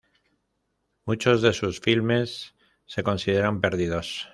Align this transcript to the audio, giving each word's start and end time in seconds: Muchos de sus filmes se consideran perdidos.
Muchos 1.05 1.43
de 1.43 1.53
sus 1.53 1.79
filmes 1.79 2.55
se 2.87 3.03
consideran 3.03 3.61
perdidos. 3.61 4.27